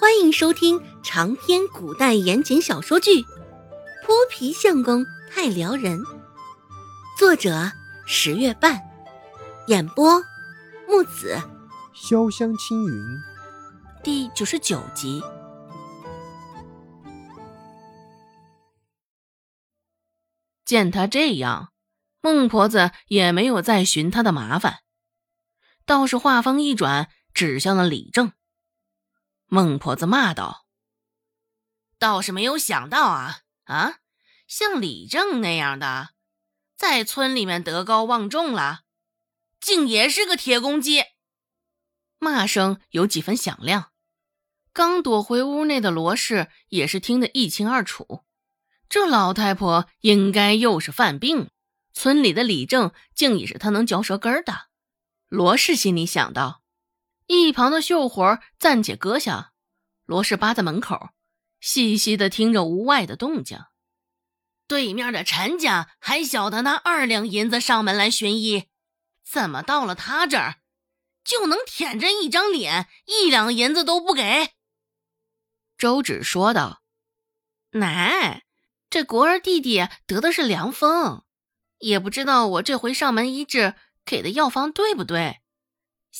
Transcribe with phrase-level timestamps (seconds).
[0.00, 3.20] 欢迎收听长篇古代言情小说剧
[4.06, 5.98] 《泼皮相公太撩人》，
[7.18, 7.72] 作者
[8.06, 8.80] 十月半，
[9.66, 10.22] 演播
[10.86, 11.36] 木子
[11.96, 13.02] 潇湘青云，
[14.04, 15.20] 第九十九集。
[20.64, 21.72] 见他这样，
[22.20, 24.76] 孟婆子也没有再寻他的麻烦，
[25.84, 28.30] 倒是话锋一转，指向了李正。
[29.50, 30.66] 孟婆子骂道
[31.98, 34.00] ：“倒是没有想到啊啊，
[34.46, 36.10] 像李正那样的，
[36.76, 38.82] 在村里面德高望重了，
[39.58, 41.02] 竟也是个铁公鸡。”
[42.20, 43.92] 骂声有几分响亮，
[44.74, 48.26] 刚躲回屋内的罗氏也是听得一清二楚。
[48.90, 51.50] 这老太婆应该又是犯病，
[51.94, 54.68] 村里的李正竟也是她能嚼舌根的。
[55.28, 56.57] 罗氏心里想到。
[57.28, 59.52] 一旁的绣活暂且搁下，
[60.06, 61.10] 罗氏扒在门口，
[61.60, 63.66] 细细的听着屋外的动静。
[64.66, 68.68] 对面的陈家还晓得拿二两银子上门来寻医，
[69.22, 70.56] 怎么到了他这儿，
[71.22, 74.54] 就能舔着一张脸，一两银子都不给？
[75.76, 76.82] 周芷说道
[77.78, 78.44] ：“奶，
[78.88, 81.24] 这国儿弟弟得的是凉风，
[81.78, 83.74] 也不知道我这回上门医治
[84.06, 85.40] 给的药方对不对。”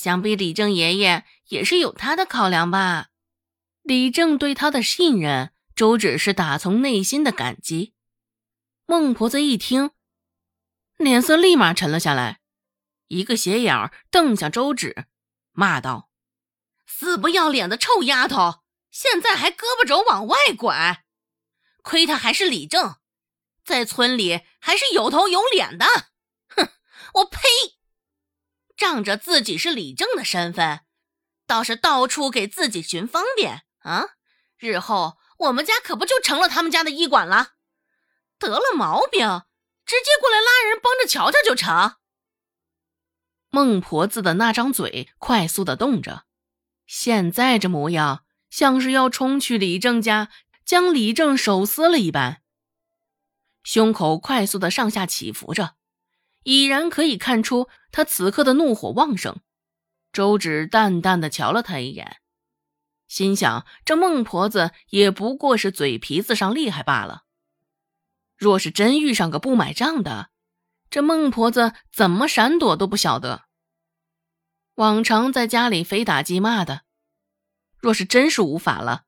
[0.00, 3.08] 想必李正爷爷也是有他的考量吧？
[3.82, 7.94] 李正对他的信任，周芷是打从内心的感激。
[8.86, 9.90] 孟婆子一听，
[10.98, 12.38] 脸色立马沉了下来，
[13.08, 15.06] 一个斜眼瞪向周芷，
[15.50, 16.08] 骂道
[16.86, 18.62] ：“死不要脸的臭丫头，
[18.92, 21.04] 现在还胳膊肘往外拐！
[21.82, 22.98] 亏他还是李正，
[23.64, 25.84] 在村里还是有头有脸的。
[26.50, 26.68] 哼，
[27.14, 27.40] 我呸！”
[28.78, 30.80] 仗着自己是李正的身份，
[31.46, 34.10] 倒是到处给自己寻方便啊！
[34.56, 37.54] 日后我们家可不就成了他们家的医馆了？
[38.38, 39.42] 得了毛病，
[39.84, 41.96] 直接过来拉人帮着瞧瞧就成。
[43.50, 46.24] 孟婆子的那张嘴快速的动着，
[46.86, 50.30] 现在这模样像是要冲去李正家
[50.64, 52.42] 将李正手撕了一般，
[53.64, 55.77] 胸口快速的上下起伏着。
[56.42, 59.40] 已然可以看出他此刻的怒火旺盛。
[60.12, 62.16] 周芷淡淡的瞧了他一眼，
[63.06, 67.24] 心想：这孟婆子也不过是嘴皮子上厉害罢了。
[68.36, 70.30] 若是真遇上个不买账的，
[70.90, 73.44] 这孟婆子怎么闪躲都不晓得。
[74.76, 76.82] 往常在家里非打即骂的，
[77.78, 79.04] 若是真是无法了，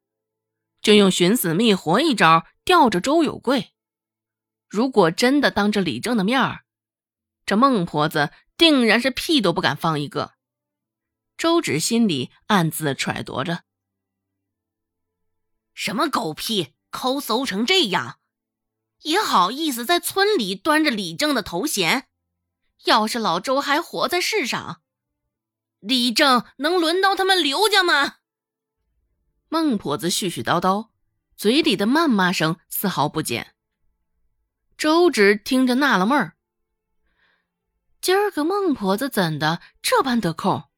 [0.82, 3.72] 就用寻死觅活一招吊着周有贵。
[4.68, 6.64] 如果真的当着李正的面儿，
[7.46, 10.34] 这孟婆子定然是屁都不敢放一个。
[11.36, 13.64] 周芷心里暗自揣度着：
[15.72, 18.20] 什么狗屁，抠搜成这样，
[19.02, 22.08] 也好意思在村里端着李正的头衔？
[22.84, 24.82] 要是老周还活在世上，
[25.80, 28.16] 李正能轮到他们刘家吗？
[29.48, 30.90] 孟婆子絮絮叨叨，
[31.36, 33.54] 嘴里的谩骂声丝毫不减。
[34.76, 36.36] 周芷听着纳了闷儿。
[38.00, 40.70] 今儿个孟婆子怎的这般得空？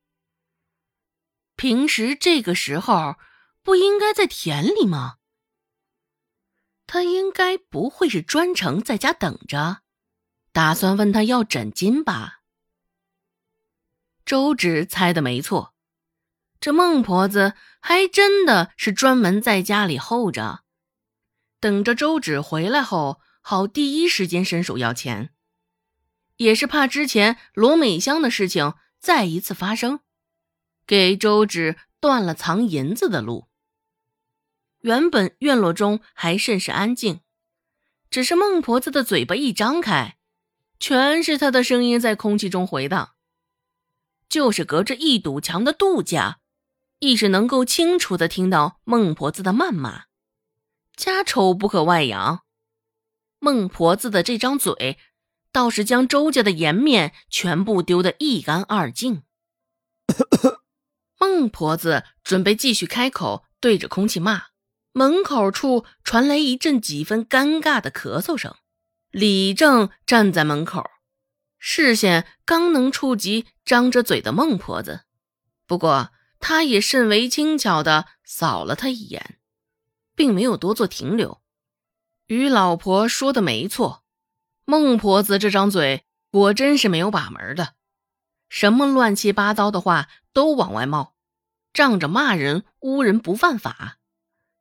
[1.54, 3.16] 平时这个时候
[3.62, 5.18] 不应该在田里吗？
[6.86, 9.82] 他应该不会是专程在家等着，
[10.52, 12.40] 打算问他要枕巾吧？
[14.26, 15.74] 周芷猜的没错，
[16.60, 20.64] 这孟婆子还真的是专门在家里候着，
[21.60, 25.32] 等着周芷回来后，好第一时间伸手要钱。
[26.42, 30.00] 也是怕之前罗美香的事情再一次发生，
[30.86, 33.48] 给周芷断了藏银子的路。
[34.80, 37.20] 原本院落中还甚是安静，
[38.10, 40.16] 只是孟婆子的嘴巴一张开，
[40.80, 43.14] 全是她的声音在空气中回荡。
[44.28, 46.40] 就是隔着一堵墙的杜家，
[46.98, 50.04] 亦是能够清楚的听到孟婆子的谩骂。
[50.96, 52.42] 家丑不可外扬，
[53.38, 54.98] 孟婆子的这张嘴。
[55.52, 59.22] 倒是将周家的颜面全部丢得一干二净。
[61.18, 64.46] 孟婆子准备继续开口对着空气骂，
[64.92, 68.54] 门口处传来一阵几分尴尬的咳嗽声。
[69.10, 70.90] 李正站在门口，
[71.58, 75.02] 视线刚能触及张着嘴的孟婆子，
[75.66, 76.10] 不过
[76.40, 79.38] 他也甚为轻巧的扫了他一眼，
[80.16, 81.40] 并没有多做停留。
[82.26, 84.01] 于老婆说的没错。
[84.64, 87.74] 孟婆子这张嘴果真是没有把门的，
[88.48, 91.14] 什么乱七八糟的话都往外冒，
[91.72, 93.98] 仗着骂人、污人不犯法，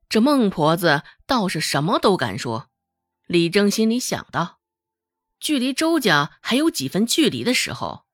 [0.09, 2.69] 这孟婆子倒是什么都敢说。
[3.27, 4.59] 李正心里想到，
[5.39, 8.05] 距离周家还有几分距离的时候，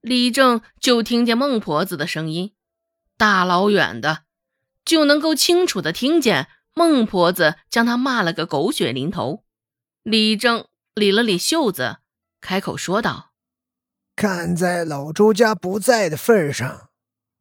[0.00, 2.54] 李正就听见孟婆子的声音，
[3.16, 4.24] 大老远的
[4.84, 9.44] 就能够清楚的听见孟婆子将他骂了个狗血淋头。
[10.04, 10.66] 李正
[10.98, 11.98] 理了理袖子，
[12.40, 13.30] 开口说道
[14.14, 16.90] ：“看在老周家不在的份上，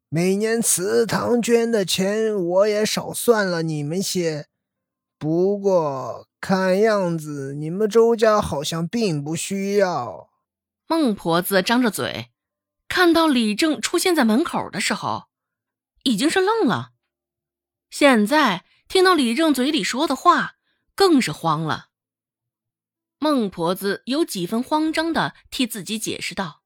[0.08, 4.48] 每年祠堂捐的钱我也少算了你们些。
[5.18, 10.30] 不过看样子你们周家好像并不需要。”
[10.88, 12.32] 孟婆子张着嘴，
[12.88, 15.26] 看到李正出现在门口的时候，
[16.04, 16.92] 已经是愣了。
[17.90, 20.56] 现在听到李正嘴里说的话，
[20.96, 21.87] 更是慌了。
[23.20, 26.64] 孟婆子有几分慌张的替自己解释道：“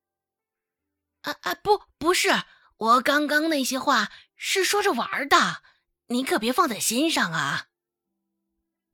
[1.21, 2.43] 啊啊，不，不是，
[2.77, 5.63] 我刚刚那些话是说着玩的，
[6.07, 7.67] 你可别放在心上啊。”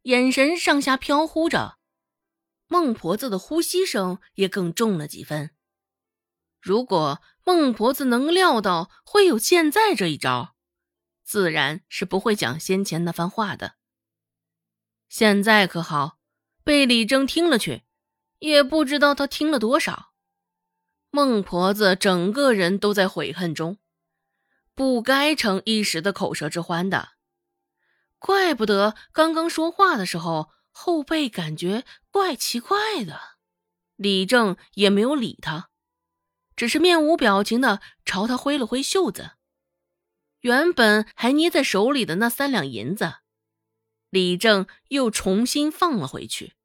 [0.04, 1.80] 眼神上下飘忽着，
[2.68, 5.56] 孟婆子的呼吸声也更重了几分。
[6.62, 10.56] 如果孟婆子能料到会有现在这一招，
[11.24, 13.76] 自然是不会讲先前那番话的。
[15.10, 16.17] 现在可好。
[16.68, 17.84] 被李正听了去，
[18.40, 20.12] 也不知道他听了多少。
[21.12, 23.78] 孟婆子整个人都在悔恨中，
[24.76, 27.12] 不该成一时的口舌之欢的。
[28.20, 33.18] 怪不得刚刚说话的时候后背感觉怪奇怪的。
[33.96, 35.70] 李正也没有理他，
[36.58, 39.38] 只是面无表情的朝他挥了挥袖子。
[40.42, 43.20] 原本还捏在手里的那三两银子，
[44.10, 46.56] 李正又重新放了回去。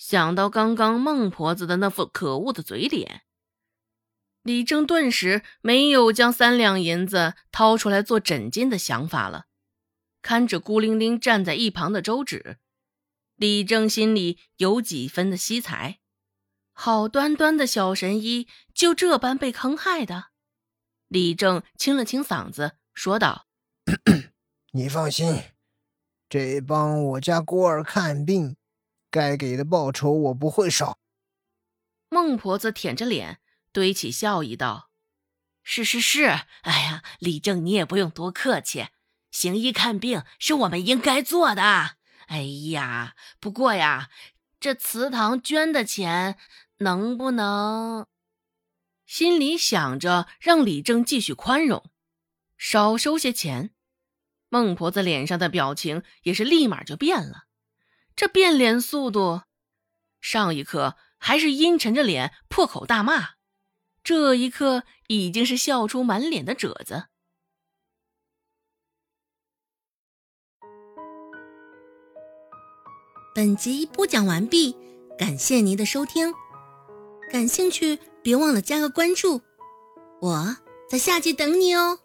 [0.00, 3.20] 想到刚刚孟婆子的那副可恶的嘴脸，
[4.42, 9.44] 李正顿时没有将三两银子掏出来做枕巾的想法了。
[10.22, 12.56] 看着孤零零站在一旁的周芷，
[13.36, 15.98] 李正心里有几分的惜才。
[16.72, 20.28] 好端端的小神医就这般被坑害的。
[21.08, 23.48] 李正清了清嗓子，说道
[24.72, 25.42] ：“你放心，
[26.26, 28.56] 这帮我家孤儿看病。”
[29.10, 30.96] 该给的报酬我不会少。
[32.08, 33.40] 孟婆子舔着脸，
[33.72, 34.90] 堆起笑意道
[35.62, 36.24] ：“是是是，
[36.62, 38.88] 哎呀，李正你也不用多客气，
[39.30, 41.96] 行医看病是我们应该做的。
[42.26, 44.10] 哎呀，不过呀，
[44.58, 46.36] 这祠堂捐的钱
[46.78, 48.06] 能不能……
[49.06, 51.90] 心里想着让李正继续宽容，
[52.56, 53.74] 少收些钱。
[54.48, 57.44] 孟婆子脸上的表情也是立马就变了。
[58.20, 59.40] 这变脸速度，
[60.20, 63.30] 上一刻还是阴沉着脸破口大骂，
[64.04, 67.04] 这一刻已经是笑出满脸的褶子。
[73.34, 74.76] 本集播讲完毕，
[75.18, 76.34] 感谢您的收听。
[77.30, 79.40] 感兴趣别忘了加个关注，
[80.20, 80.56] 我
[80.90, 81.98] 在下集等你哦。